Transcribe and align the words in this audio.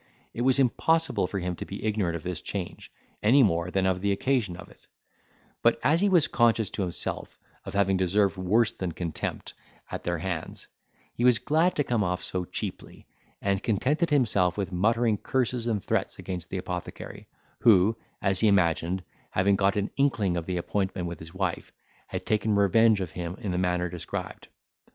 It 0.33 0.41
was 0.41 0.57
impossible 0.57 1.27
for 1.27 1.37
him 1.37 1.55
to 1.57 1.63
be 1.63 1.83
ignorant 1.85 2.15
of 2.15 2.23
this 2.23 2.41
change, 2.41 2.91
any 3.21 3.43
more 3.43 3.69
than 3.69 3.85
of 3.85 4.01
the 4.01 4.11
occasion 4.11 4.55
of 4.57 4.67
it; 4.67 4.87
but 5.61 5.79
as 5.83 6.01
he 6.01 6.09
was 6.09 6.27
conscious 6.27 6.71
to 6.71 6.81
himself 6.81 7.37
of 7.65 7.75
having 7.75 7.97
deserved 7.97 8.35
worse 8.35 8.71
than 8.73 8.93
contempt 8.93 9.53
at 9.91 10.03
their 10.03 10.17
hands, 10.17 10.67
he 11.13 11.23
was 11.23 11.37
glad 11.37 11.75
to 11.75 11.83
come 11.83 12.03
off 12.03 12.23
so 12.23 12.45
cheaply, 12.45 13.05
and 13.43 13.61
contented 13.61 14.09
himself 14.09 14.57
with 14.57 14.71
muttering 14.71 15.19
curses 15.19 15.67
and 15.67 15.83
threats 15.83 16.17
against 16.17 16.49
the 16.49 16.57
apothecary, 16.57 17.27
who, 17.59 17.95
as 18.23 18.39
he 18.39 18.47
imagined, 18.47 19.03
having 19.29 19.55
got 19.55 19.75
an 19.75 19.91
inkling 19.97 20.35
of 20.35 20.47
the 20.47 20.57
appointment 20.57 21.07
with 21.07 21.19
his 21.19 21.35
wife, 21.35 21.71
had 22.07 22.25
taken 22.25 22.55
revenge 22.55 22.99
of 23.01 23.11
him 23.11 23.35
in 23.39 23.51
the 23.51 23.57
manner 23.59 23.87
described. 23.87 24.47